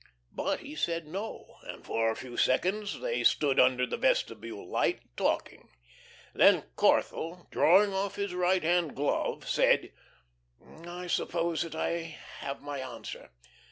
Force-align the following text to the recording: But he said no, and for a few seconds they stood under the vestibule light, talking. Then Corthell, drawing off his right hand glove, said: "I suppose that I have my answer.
But 0.31 0.61
he 0.61 0.73
said 0.73 1.05
no, 1.05 1.57
and 1.61 1.85
for 1.85 2.09
a 2.09 2.15
few 2.15 2.35
seconds 2.35 3.01
they 3.01 3.23
stood 3.23 3.59
under 3.59 3.85
the 3.85 3.97
vestibule 3.97 4.67
light, 4.67 5.01
talking. 5.15 5.69
Then 6.33 6.63
Corthell, 6.75 7.45
drawing 7.51 7.93
off 7.93 8.15
his 8.15 8.33
right 8.33 8.63
hand 8.63 8.95
glove, 8.95 9.47
said: 9.47 9.91
"I 10.87 11.05
suppose 11.05 11.61
that 11.61 11.75
I 11.75 12.17
have 12.39 12.63
my 12.63 12.79
answer. 12.79 13.29